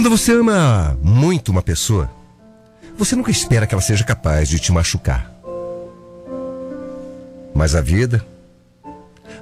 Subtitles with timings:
[0.00, 2.10] Quando você ama muito uma pessoa,
[2.96, 5.30] você nunca espera que ela seja capaz de te machucar.
[7.54, 8.26] Mas a vida.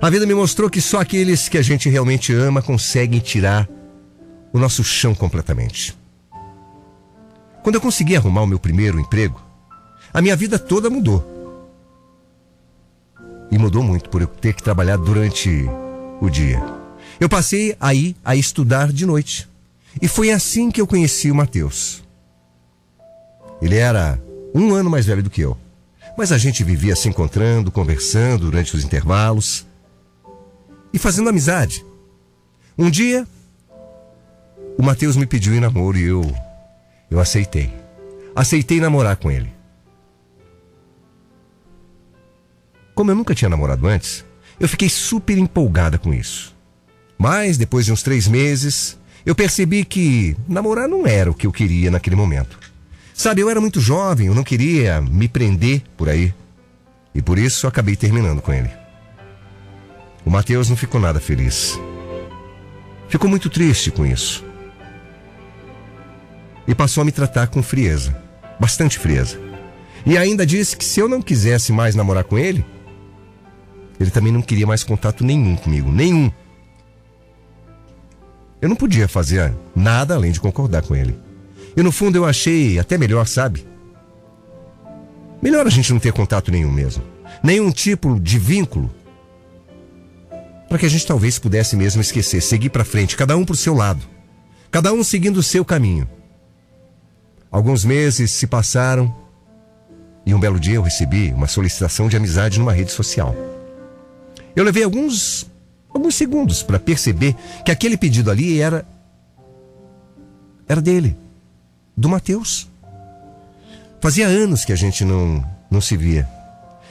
[0.03, 3.69] A vida me mostrou que só aqueles que a gente realmente ama conseguem tirar
[4.53, 5.97] o nosso chão completamente.
[7.63, 9.41] Quando eu consegui arrumar o meu primeiro emprego,
[10.13, 11.25] a minha vida toda mudou.
[13.49, 15.71] E mudou muito por eu ter que trabalhar durante
[16.21, 16.61] o dia.
[17.21, 19.49] Eu passei aí a estudar de noite.
[20.01, 22.03] E foi assim que eu conheci o Mateus.
[23.61, 24.21] Ele era
[24.55, 25.57] um ano mais velho do que eu.
[26.17, 29.67] Mas a gente vivia se encontrando, conversando durante os intervalos
[30.93, 31.85] e fazendo amizade.
[32.77, 33.27] Um dia,
[34.77, 36.23] o Mateus me pediu em namoro e eu,
[37.11, 37.73] eu aceitei.
[38.35, 39.53] Aceitei namorar com ele.
[42.95, 44.25] Como eu nunca tinha namorado antes,
[44.59, 46.57] eu fiquei super empolgada com isso.
[47.17, 48.99] Mas depois de uns três meses,
[49.29, 52.59] eu percebi que namorar não era o que eu queria naquele momento.
[53.13, 56.33] Sabe, eu era muito jovem, eu não queria me prender por aí.
[57.15, 58.71] E por isso acabei terminando com ele.
[60.25, 61.79] O Mateus não ficou nada feliz.
[63.11, 64.43] Ficou muito triste com isso.
[66.67, 68.17] E passou a me tratar com frieza,
[68.59, 69.39] bastante frieza.
[70.07, 72.65] E ainda disse que se eu não quisesse mais namorar com ele,
[74.01, 76.33] ele também não queria mais contato nenhum comigo, nenhum.
[78.61, 81.19] Eu não podia fazer nada além de concordar com ele.
[81.77, 83.67] E no fundo eu achei até melhor, sabe?
[85.41, 87.03] Melhor a gente não ter contato nenhum mesmo.
[87.43, 88.93] Nenhum tipo de vínculo.
[90.69, 93.75] Para que a gente talvez pudesse mesmo esquecer, seguir para frente, cada um pro seu
[93.75, 94.03] lado.
[94.71, 96.09] Cada um seguindo o seu caminho.
[97.51, 99.15] Alguns meses se passaram
[100.27, 103.35] e um belo dia eu recebi uma solicitação de amizade numa rede social.
[104.55, 105.48] Eu levei alguns
[105.93, 107.35] alguns segundos para perceber
[107.65, 108.87] que aquele pedido ali era
[110.69, 111.17] era dele,
[111.97, 112.69] do Mateus.
[114.01, 116.29] Fazia anos que a gente não não se via.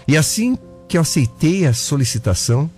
[0.08, 2.70] E assim que eu aceitei a solicitação,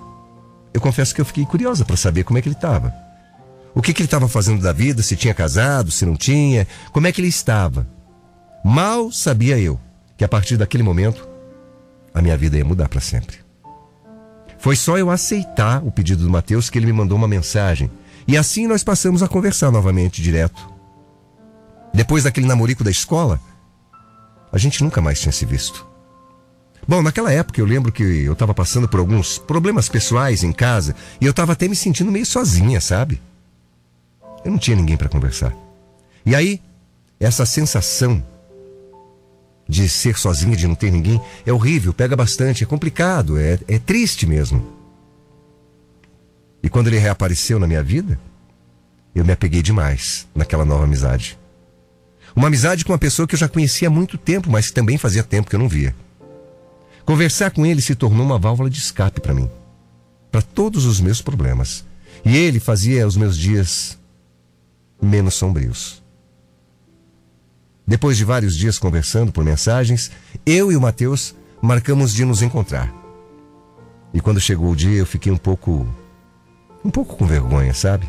[0.74, 2.94] eu confesso que eu fiquei curiosa para saber como é que ele estava.
[3.74, 7.08] O que, que ele estava fazendo da vida, se tinha casado, se não tinha, como
[7.08, 7.88] é que ele estava.
[8.64, 9.80] Mal sabia eu
[10.18, 11.28] que a partir daquele momento
[12.14, 13.38] a minha vida ia mudar para sempre.
[14.60, 17.90] Foi só eu aceitar o pedido do Mateus que ele me mandou uma mensagem.
[18.28, 20.70] E assim nós passamos a conversar novamente direto.
[21.94, 23.40] Depois daquele namorico da escola,
[24.52, 25.88] a gente nunca mais tinha se visto.
[26.88, 30.96] Bom, naquela época eu lembro que eu estava passando por alguns problemas pessoais em casa
[31.22, 33.22] e eu estava até me sentindo meio sozinha, sabe?
[34.44, 35.54] Eu não tinha ninguém para conversar.
[36.26, 36.62] E aí,
[37.20, 38.24] essa sensação
[39.70, 43.78] de ser sozinha, de não ter ninguém, é horrível, pega bastante, é complicado, é, é
[43.78, 44.66] triste mesmo.
[46.64, 48.20] E quando ele reapareceu na minha vida,
[49.14, 51.38] eu me apeguei demais naquela nova amizade.
[52.36, 54.98] Uma amizade com uma pessoa que eu já conhecia há muito tempo, mas que também
[54.98, 55.96] fazia tempo que eu não via.
[57.06, 59.50] Conversar com ele se tornou uma válvula de escape para mim,
[60.32, 61.86] para todos os meus problemas.
[62.26, 64.00] E ele fazia os meus dias
[65.00, 65.99] menos sombrios.
[67.90, 70.12] Depois de vários dias conversando por mensagens,
[70.46, 72.94] eu e o Mateus marcamos de nos encontrar.
[74.14, 75.88] E quando chegou o dia, eu fiquei um pouco.
[76.86, 78.08] um pouco com vergonha, sabe?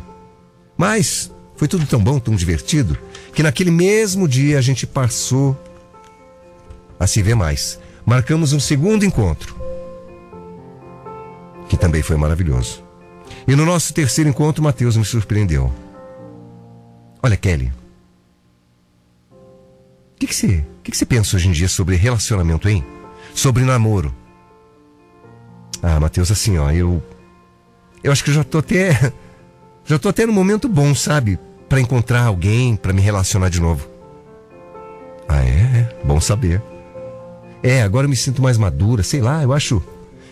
[0.77, 2.95] Mas foi tudo tão bom, tão divertido,
[3.33, 5.59] que naquele mesmo dia a gente passou
[6.99, 7.79] a se ver mais.
[8.05, 9.55] Marcamos um segundo encontro,
[11.67, 12.83] que também foi maravilhoso.
[13.47, 15.73] E no nosso terceiro encontro, Mateus me surpreendeu.
[17.23, 17.71] Olha, Kelly,
[20.21, 22.85] que, que, você, que, que você pensa hoje em dia sobre relacionamento, hein?
[23.33, 24.13] Sobre namoro?
[25.81, 27.01] Ah, Mateus, assim, ó, eu.
[28.03, 29.11] Eu acho que eu já tô até.
[29.83, 31.39] Já tô até no momento bom, sabe?
[31.67, 33.89] Para encontrar alguém, para me relacionar de novo.
[35.27, 35.97] Ah, é?
[36.05, 36.61] Bom saber.
[37.63, 39.83] É, agora eu me sinto mais madura, sei lá, eu acho.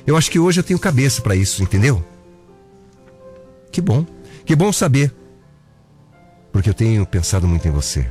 [0.06, 2.06] Eu acho que hoje eu tenho cabeça para isso, entendeu?
[3.72, 4.06] Que bom.
[4.46, 5.12] Que bom saber.
[6.54, 8.06] Porque eu tenho pensado muito em você.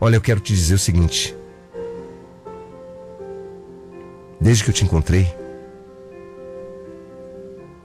[0.00, 1.34] Olha, eu quero te dizer o seguinte.
[4.40, 5.34] Desde que eu te encontrei,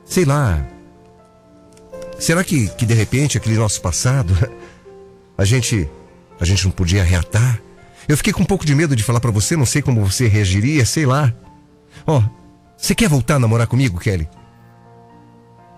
[0.04, 0.68] sei lá,
[2.20, 4.34] será que, que de repente aquele nosso passado,
[5.38, 5.90] a gente,
[6.40, 7.62] a gente não podia reatar?
[8.08, 10.28] Eu fiquei com um pouco de medo de falar para você, não sei como você
[10.28, 11.34] reagiria, sei lá.
[12.06, 12.24] Ó, oh,
[12.78, 14.28] você quer voltar a namorar comigo, Kelly?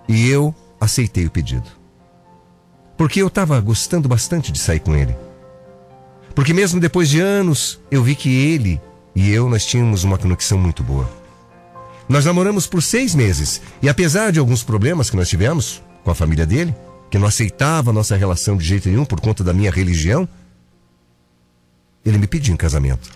[0.07, 1.69] E eu aceitei o pedido.
[2.97, 5.15] Porque eu estava gostando bastante de sair com ele.
[6.35, 8.81] Porque mesmo depois de anos, eu vi que ele
[9.15, 11.09] e eu nós tínhamos uma conexão muito boa.
[12.09, 16.15] Nós namoramos por seis meses e apesar de alguns problemas que nós tivemos com a
[16.15, 16.75] família dele,
[17.09, 20.27] que não aceitava a nossa relação de jeito nenhum por conta da minha religião,
[22.03, 23.09] ele me pediu em casamento.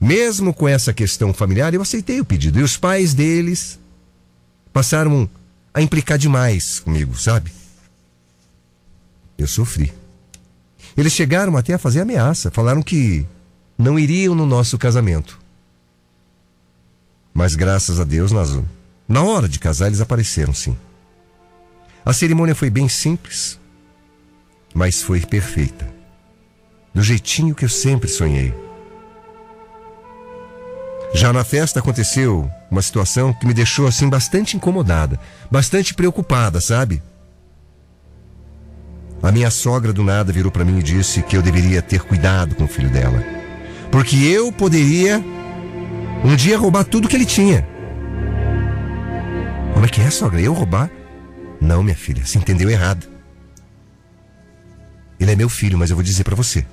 [0.00, 2.58] Mesmo com essa questão familiar, eu aceitei o pedido.
[2.58, 3.78] E os pais deles
[4.72, 5.28] passaram
[5.72, 7.52] a implicar demais comigo, sabe?
[9.38, 9.92] Eu sofri.
[10.96, 12.50] Eles chegaram até a fazer ameaça.
[12.50, 13.26] Falaram que
[13.76, 15.38] não iriam no nosso casamento.
[17.32, 18.56] Mas graças a Deus, nas,
[19.08, 20.76] na hora de casar, eles apareceram sim.
[22.04, 23.58] A cerimônia foi bem simples,
[24.72, 25.92] mas foi perfeita.
[26.94, 28.54] Do jeitinho que eu sempre sonhei.
[31.12, 35.18] Já na festa aconteceu uma situação que me deixou assim bastante incomodada,
[35.50, 37.02] bastante preocupada, sabe?
[39.24, 42.54] A minha sogra do nada virou para mim e disse que eu deveria ter cuidado
[42.54, 43.24] com o filho dela.
[43.90, 45.18] Porque eu poderia
[46.22, 47.66] um dia roubar tudo que ele tinha.
[49.72, 50.42] Como é que é, sogra?
[50.42, 50.90] Eu roubar?
[51.58, 53.08] Não, minha filha, você entendeu errado.
[55.18, 56.66] Ele é meu filho, mas eu vou dizer para você.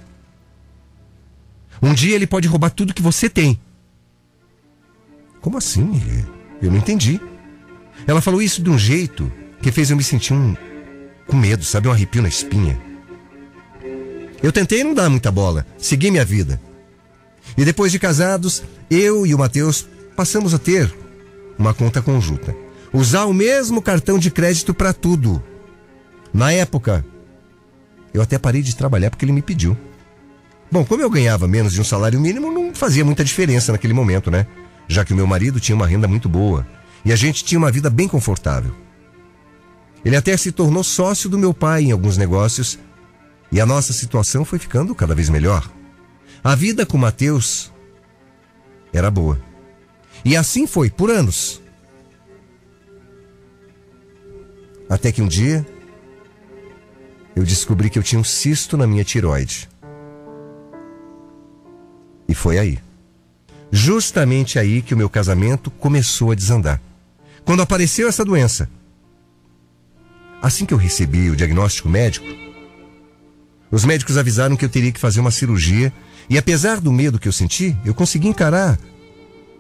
[1.81, 3.57] Um dia ele pode roubar tudo que você tem.
[5.39, 6.01] Como assim?
[6.61, 7.17] Eu não entendi.
[8.05, 9.31] Ela falou isso de um jeito
[9.61, 10.53] que fez eu me sentir um,
[11.27, 11.87] com medo, sabe?
[11.87, 12.79] Um arrepio na espinha.
[14.41, 16.59] Eu tentei não dar muita bola, segui minha vida.
[17.57, 20.93] E depois de casados, eu e o Matheus passamos a ter
[21.57, 22.55] uma conta conjunta.
[22.93, 25.41] Usar o mesmo cartão de crédito para tudo.
[26.33, 27.05] Na época,
[28.13, 29.77] eu até parei de trabalhar porque ele me pediu.
[30.71, 34.31] Bom, como eu ganhava menos de um salário mínimo, não fazia muita diferença naquele momento,
[34.31, 34.47] né?
[34.91, 36.67] já que o meu marido tinha uma renda muito boa
[37.05, 38.75] e a gente tinha uma vida bem confortável.
[40.03, 42.79] Ele até se tornou sócio do meu pai em alguns negócios
[43.51, 45.69] e a nossa situação foi ficando cada vez melhor.
[46.43, 47.71] A vida com Mateus
[48.91, 49.39] era boa.
[50.25, 51.61] E assim foi por anos.
[54.89, 55.65] Até que um dia
[57.35, 59.69] eu descobri que eu tinha um cisto na minha tiroide.
[62.27, 62.79] E foi aí.
[63.71, 66.81] Justamente aí que o meu casamento começou a desandar.
[67.45, 68.69] Quando apareceu essa doença.
[70.41, 72.25] Assim que eu recebi o diagnóstico médico,
[73.71, 75.93] os médicos avisaram que eu teria que fazer uma cirurgia
[76.29, 78.79] e apesar do medo que eu senti, eu consegui encarar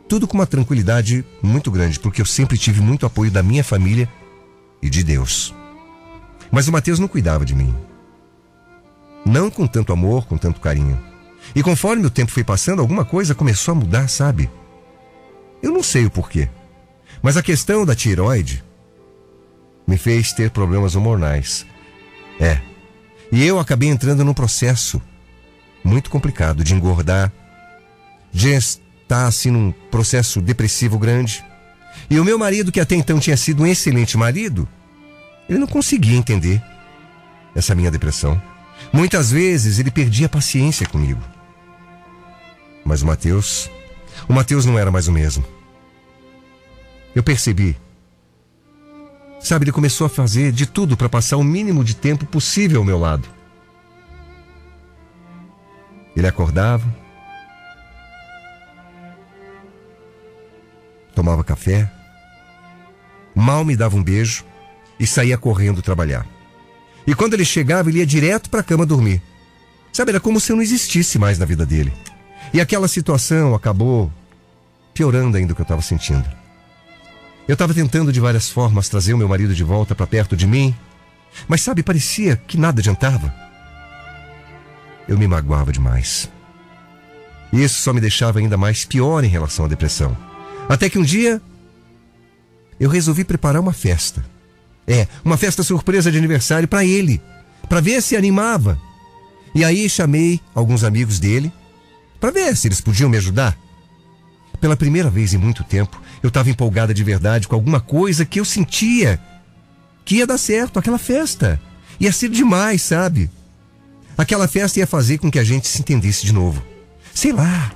[0.09, 4.09] tudo com uma tranquilidade muito grande, porque eu sempre tive muito apoio da minha família
[4.81, 5.55] e de Deus.
[6.51, 7.73] Mas o Mateus não cuidava de mim.
[9.25, 10.99] Não com tanto amor, com tanto carinho.
[11.55, 14.49] E conforme o tempo foi passando, alguma coisa começou a mudar, sabe?
[15.61, 16.49] Eu não sei o porquê.
[17.21, 18.63] Mas a questão da tiroide
[19.91, 21.65] me fez ter problemas hormonais.
[22.39, 22.61] É.
[23.29, 25.01] E eu acabei entrando num processo
[25.83, 27.29] muito complicado de engordar,
[28.31, 31.43] de estar assim num processo depressivo grande.
[32.09, 34.65] E o meu marido, que até então tinha sido um excelente marido,
[35.49, 36.63] ele não conseguia entender
[37.53, 38.41] essa minha depressão.
[38.93, 41.21] Muitas vezes ele perdia a paciência comigo.
[42.85, 43.69] Mas o Mateus,
[44.25, 45.43] o Mateus não era mais o mesmo.
[47.13, 47.75] Eu percebi.
[49.43, 52.85] Sabe, ele começou a fazer de tudo para passar o mínimo de tempo possível ao
[52.85, 53.27] meu lado.
[56.15, 56.85] Ele acordava,
[61.15, 61.91] tomava café,
[63.33, 64.45] mal me dava um beijo
[64.99, 66.25] e saía correndo trabalhar.
[67.07, 69.21] E quando ele chegava, ele ia direto para a cama dormir.
[69.91, 71.91] Sabe, era como se eu não existisse mais na vida dele.
[72.53, 74.11] E aquela situação acabou
[74.93, 76.40] piorando ainda o que eu estava sentindo.
[77.47, 80.47] Eu estava tentando de várias formas trazer o meu marido de volta para perto de
[80.47, 80.75] mim,
[81.47, 83.33] mas sabe, parecia que nada adiantava.
[85.07, 86.29] Eu me magoava demais.
[87.51, 90.15] E isso só me deixava ainda mais pior em relação à depressão.
[90.69, 91.41] Até que um dia
[92.79, 94.23] eu resolvi preparar uma festa.
[94.87, 97.21] É, uma festa surpresa de aniversário para ele,
[97.67, 98.79] para ver se animava.
[99.53, 101.51] E aí chamei alguns amigos dele
[102.19, 103.57] para ver se eles podiam me ajudar.
[104.59, 108.39] Pela primeira vez em muito tempo, eu estava empolgada de verdade com alguma coisa que
[108.39, 109.19] eu sentia
[110.05, 111.59] que ia dar certo, aquela festa.
[111.99, 113.29] Ia ser demais, sabe?
[114.17, 116.63] Aquela festa ia fazer com que a gente se entendesse de novo.
[117.13, 117.71] Sei lá.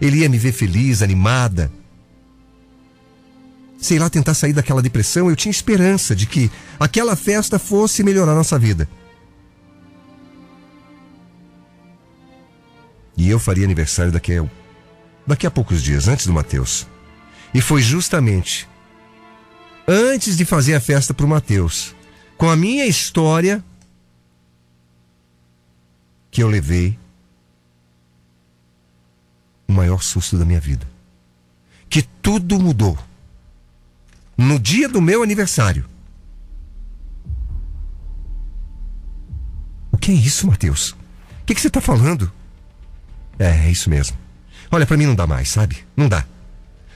[0.00, 1.70] Ele ia me ver feliz, animada.
[3.78, 5.28] Sei lá, tentar sair daquela depressão.
[5.28, 8.88] Eu tinha esperança de que aquela festa fosse melhorar nossa vida.
[13.16, 14.44] E eu faria aniversário daqui a,
[15.26, 16.86] daqui a poucos dias, antes do Mateus.
[17.54, 18.68] E foi justamente
[19.86, 21.94] antes de fazer a festa para o Mateus,
[22.36, 23.64] com a minha história,
[26.30, 26.98] que eu levei
[29.68, 30.86] o maior susto da minha vida.
[31.88, 32.98] Que tudo mudou.
[34.36, 35.88] No dia do meu aniversário.
[39.92, 40.90] O que é isso, Mateus?
[40.90, 42.32] O que, que você está falando?
[43.38, 44.16] É, é isso mesmo.
[44.72, 45.86] Olha, para mim não dá mais, sabe?
[45.96, 46.26] Não dá.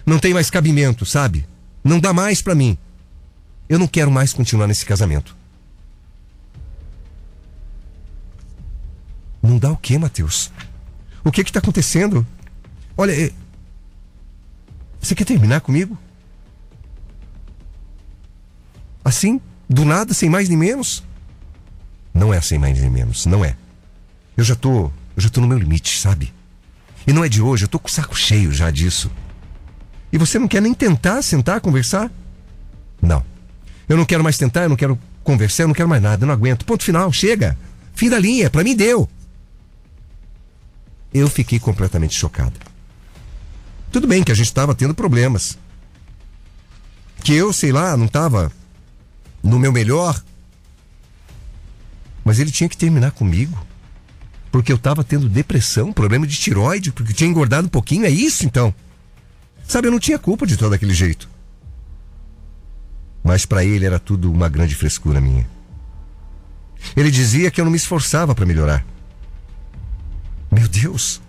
[0.08, 1.46] Não tem mais cabimento, sabe?
[1.84, 2.78] Não dá mais para mim.
[3.68, 5.36] Eu não quero mais continuar nesse casamento.
[9.42, 10.50] Não dá o quê, Mateus?
[11.22, 12.26] O que que tá acontecendo?
[12.96, 13.30] Olha, é...
[14.98, 15.98] você quer terminar comigo?
[19.04, 19.38] Assim,
[19.68, 21.04] do nada, sem mais nem menos?
[22.14, 23.54] Não é sem mais nem menos, não é.
[24.38, 26.32] Eu já tô, eu já tô no meu limite, sabe?
[27.06, 29.10] E não é de hoje, eu tô com o saco cheio já disso.
[30.12, 32.10] E você não quer nem tentar sentar, conversar?
[33.00, 33.24] Não.
[33.88, 36.26] Eu não quero mais tentar, eu não quero conversar, eu não quero mais nada, eu
[36.26, 36.64] não aguento.
[36.64, 37.56] Ponto final, chega.
[37.94, 39.08] Fim da linha, para mim deu.
[41.12, 42.54] Eu fiquei completamente chocado.
[43.90, 45.58] Tudo bem que a gente estava tendo problemas.
[47.22, 48.52] Que eu, sei lá, não estava
[49.42, 50.22] no meu melhor.
[52.24, 53.58] Mas ele tinha que terminar comigo.
[54.50, 58.04] Porque eu estava tendo depressão, problema de tiroide, porque tinha engordado um pouquinho.
[58.04, 58.74] É isso então.
[59.68, 61.28] Sabe, eu não tinha culpa de todo aquele jeito.
[63.22, 65.46] Mas para ele era tudo uma grande frescura minha.
[66.96, 68.84] Ele dizia que eu não me esforçava para melhorar.
[70.50, 71.20] Meu Deus,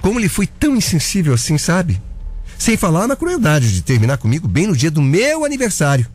[0.00, 2.00] como ele foi tão insensível assim, sabe?
[2.56, 6.06] Sem falar na crueldade de terminar comigo bem no dia do meu aniversário.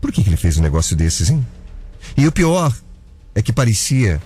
[0.00, 1.46] Por que, que ele fez um negócio desses, hein?
[2.16, 2.74] E o pior
[3.34, 4.22] é que parecia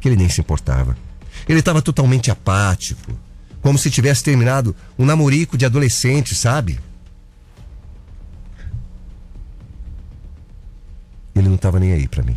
[0.00, 0.96] que ele nem se importava.
[1.48, 3.16] Ele estava totalmente apático,
[3.64, 6.78] como se tivesse terminado um namorico de adolescente, sabe?
[11.34, 12.36] Ele não estava nem aí para mim.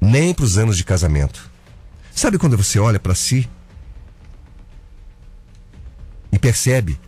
[0.00, 1.50] Nem para os anos de casamento.
[2.10, 3.46] Sabe quando você olha para si
[6.32, 6.98] e percebe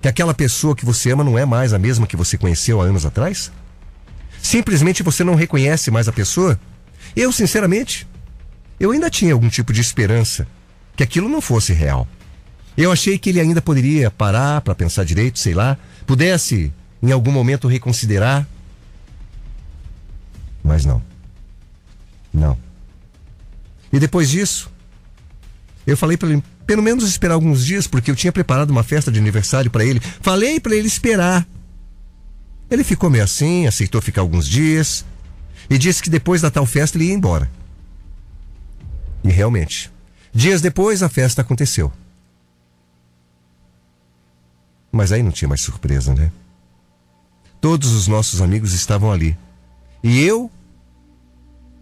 [0.00, 2.84] que aquela pessoa que você ama não é mais a mesma que você conheceu há
[2.86, 3.52] anos atrás?
[4.42, 6.58] Simplesmente você não reconhece mais a pessoa?
[7.14, 8.08] Eu, sinceramente,
[8.80, 10.46] eu ainda tinha algum tipo de esperança
[10.96, 12.06] que aquilo não fosse real.
[12.76, 16.72] Eu achei que ele ainda poderia parar para pensar direito, sei lá, pudesse
[17.02, 18.46] em algum momento reconsiderar.
[20.62, 21.02] Mas não.
[22.32, 22.58] Não.
[23.92, 24.70] E depois disso,
[25.86, 29.12] eu falei para ele pelo menos esperar alguns dias, porque eu tinha preparado uma festa
[29.12, 30.00] de aniversário para ele.
[30.00, 31.46] Falei para ele esperar.
[32.70, 35.04] Ele ficou meio assim, aceitou ficar alguns dias
[35.68, 37.50] e disse que depois da tal festa ele ia embora.
[39.22, 39.90] E realmente,
[40.34, 41.92] Dias depois, a festa aconteceu.
[44.90, 46.32] Mas aí não tinha mais surpresa, né?
[47.60, 49.38] Todos os nossos amigos estavam ali.
[50.02, 50.50] E eu.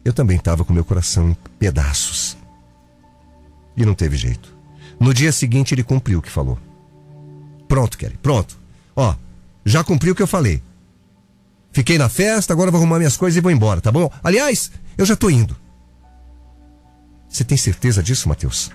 [0.04, 2.36] Eu também estava com meu coração em pedaços.
[3.76, 4.54] E não teve jeito.
[5.00, 6.58] No dia seguinte, ele cumpriu o que falou.
[7.66, 8.58] Pronto, Kelly, pronto.
[8.94, 9.14] Ó,
[9.64, 10.62] já cumpri o que eu falei.
[11.72, 14.10] Fiquei na festa, agora vou arrumar minhas coisas e vou embora, tá bom?
[14.22, 15.56] Aliás, eu já tô indo.
[17.32, 18.70] Você tem certeza disso, Mateus?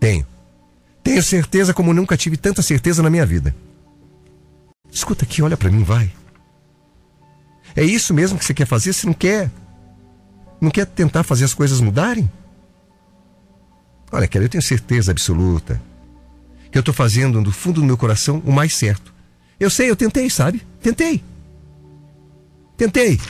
[0.00, 0.26] Tenho.
[1.02, 3.54] Tenho certeza como nunca tive tanta certeza na minha vida.
[4.90, 6.10] Escuta aqui, olha para mim, vai.
[7.76, 8.94] É isso mesmo que você quer fazer?
[8.94, 9.50] Você não quer?
[10.60, 12.30] Não quer tentar fazer as coisas mudarem?
[14.10, 15.80] Olha, Kelly, eu tenho certeza absoluta
[16.70, 19.12] que eu estou fazendo do fundo do meu coração o mais certo.
[19.60, 20.62] Eu sei, eu tentei, sabe?
[20.80, 21.22] Tentei.
[22.76, 23.20] Tentei.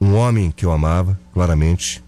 [0.00, 2.02] Um homem que eu amava, claramente.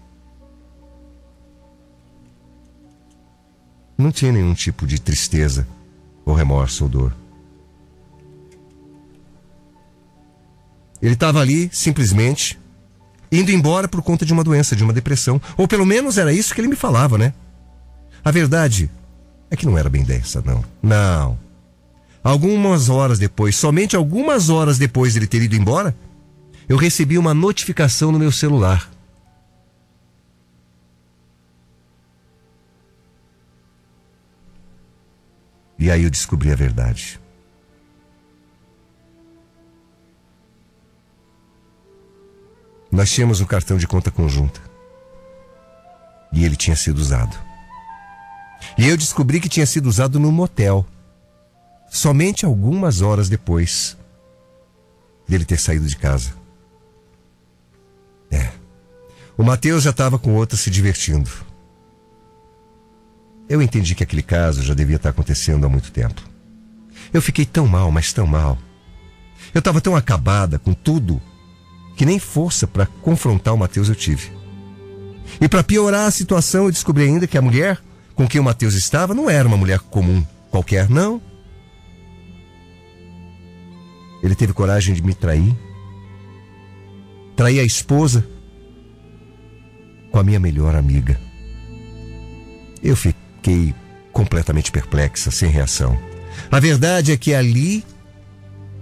[3.97, 5.67] Não tinha nenhum tipo de tristeza,
[6.25, 7.15] ou remorso ou dor.
[11.01, 12.59] Ele estava ali, simplesmente,
[13.31, 15.39] indo embora por conta de uma doença, de uma depressão.
[15.57, 17.33] Ou pelo menos era isso que ele me falava, né?
[18.23, 18.89] A verdade
[19.51, 20.63] é que não era bem dessa, não.
[20.81, 21.37] Não.
[22.23, 25.93] Algumas horas depois, somente algumas horas depois dele ter ido embora,
[26.67, 28.89] eu recebi uma notificação no meu celular.
[35.77, 37.19] E aí eu descobri a verdade.
[42.89, 44.61] Nós tínhamos um cartão de conta conjunta.
[46.31, 47.35] E ele tinha sido usado.
[48.77, 50.85] E eu descobri que tinha sido usado no motel.
[51.89, 53.97] Somente algumas horas depois
[55.27, 56.42] dele ter saído de casa.
[59.37, 61.29] O Mateus já estava com outra se divertindo.
[63.49, 66.21] Eu entendi que aquele caso já devia estar acontecendo há muito tempo.
[67.11, 68.57] Eu fiquei tão mal, mas tão mal.
[69.53, 71.21] Eu estava tão acabada com tudo
[71.95, 74.31] que nem força para confrontar o Mateus eu tive.
[75.41, 77.81] E para piorar a situação, eu descobri ainda que a mulher
[78.15, 81.21] com quem o Mateus estava não era uma mulher comum qualquer, não.
[84.21, 85.55] Ele teve coragem de me trair.
[87.35, 88.25] Trair a esposa
[90.13, 91.19] com a minha melhor amiga.
[92.83, 93.73] Eu fiquei
[94.11, 95.99] completamente perplexa, sem reação.
[96.51, 97.83] A verdade é que ali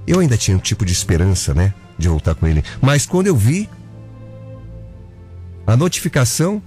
[0.06, 1.74] eu ainda tinha um tipo de esperança, né?
[1.98, 2.62] De voltar com ele.
[2.82, 3.70] Mas quando eu vi
[5.66, 6.62] a notificação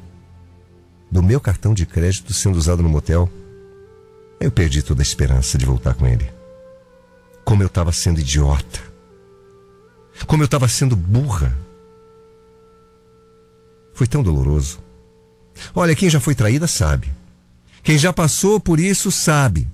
[1.11, 3.29] do meu cartão de crédito sendo usado no motel,
[4.41, 6.27] eu perdi toda a esperança de voltar com ele.
[7.45, 8.81] Como eu estava sendo idiota.
[10.27, 11.55] Como eu estava sendo burra.
[13.95, 14.81] Foi tão doloroso.
[15.75, 17.13] Olha, quem já foi traída sabe.
[17.83, 19.69] Quem já passou por isso sabe.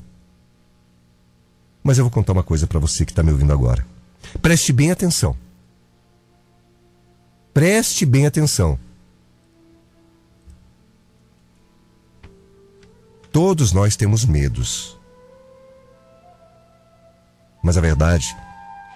[1.83, 3.85] Mas eu vou contar uma coisa para você que está me ouvindo agora.
[4.43, 5.35] Preste bem atenção.
[7.55, 8.79] Preste bem atenção.
[13.33, 14.99] Todos nós temos medos.
[17.63, 18.37] Mas a verdade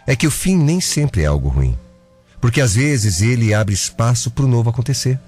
[0.06, 1.78] é que o fim nem sempre é algo ruim.
[2.44, 5.18] Porque às vezes ele abre espaço para o novo acontecer.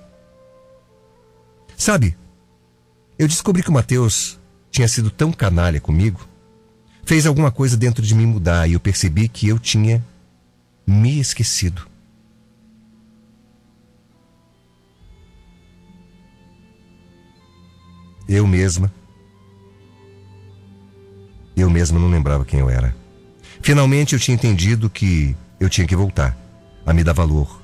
[1.74, 2.14] Sabe,
[3.18, 4.38] eu descobri que o Mateus
[4.70, 6.28] tinha sido tão canalha comigo,
[7.06, 10.04] fez alguma coisa dentro de mim mudar e eu percebi que eu tinha
[10.86, 11.86] me esquecido.
[18.28, 18.92] Eu mesma.
[21.56, 22.94] Eu mesma não lembrava quem eu era.
[23.62, 26.44] Finalmente eu tinha entendido que eu tinha que voltar
[26.86, 27.60] a me dar valor.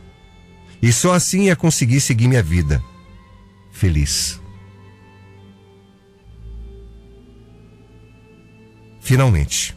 [0.83, 2.83] E só assim ia conseguir seguir minha vida.
[3.71, 4.41] Feliz.
[9.01, 9.77] Finalmente.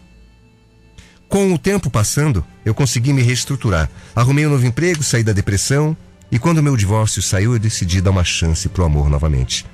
[1.29, 3.89] Com o tempo passando, eu consegui me reestruturar.
[4.15, 5.95] Arrumei um novo emprego, saí da depressão.
[6.31, 9.65] E quando meu divórcio saiu, eu decidi dar uma chance pro amor novamente.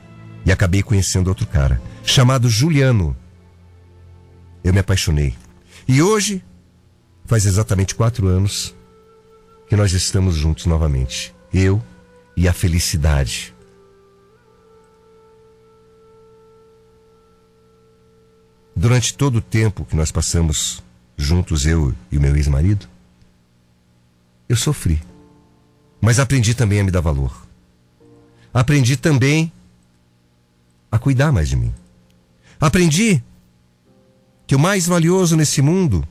[0.45, 3.15] E acabei conhecendo outro cara, chamado Juliano.
[4.63, 5.35] Eu me apaixonei.
[5.87, 6.43] E hoje,
[7.25, 8.75] faz exatamente quatro anos
[9.71, 11.33] que nós estamos juntos novamente.
[11.53, 11.81] Eu
[12.35, 13.55] e a felicidade.
[18.75, 20.83] Durante todo o tempo que nós passamos
[21.15, 22.85] juntos, eu e o meu ex-marido,
[24.49, 25.01] eu sofri.
[26.01, 27.47] Mas aprendi também a me dar valor.
[28.53, 29.49] Aprendi também
[30.91, 31.73] a cuidar mais de mim.
[32.59, 33.23] Aprendi
[34.45, 36.05] que o mais valioso nesse mundo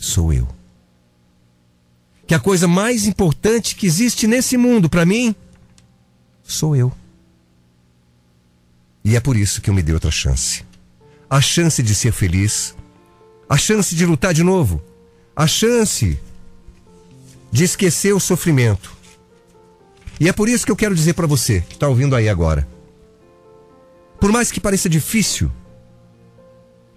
[0.00, 0.48] sou eu.
[2.26, 5.34] Que a coisa mais importante que existe nesse mundo para mim
[6.42, 6.90] sou eu.
[9.04, 10.64] E é por isso que eu me dei outra chance.
[11.28, 12.74] A chance de ser feliz,
[13.48, 14.82] a chance de lutar de novo,
[15.36, 16.18] a chance
[17.52, 18.96] de esquecer o sofrimento.
[20.18, 22.66] E é por isso que eu quero dizer para você que está ouvindo aí agora.
[24.18, 25.50] Por mais que pareça difícil,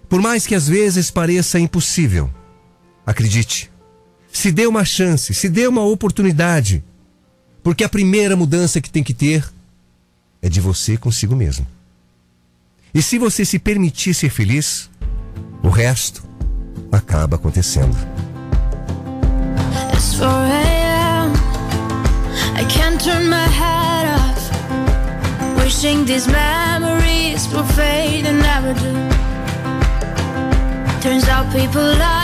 [0.08, 2.30] por mais que às vezes pareça impossível,
[3.06, 3.70] acredite,
[4.32, 6.82] se dê uma chance, se dê uma oportunidade,
[7.62, 9.44] porque a primeira mudança que tem que ter
[10.42, 11.66] é de você consigo mesmo.
[12.92, 14.90] E se você se permitir ser feliz,
[15.62, 16.22] o resto
[16.92, 17.96] acaba acontecendo.
[19.92, 21.32] It's 4 a.m.
[22.56, 24.50] I can't turn my head off.
[25.62, 28.92] Wishing these memories will fade and never do.
[31.00, 32.23] Turns out people lie.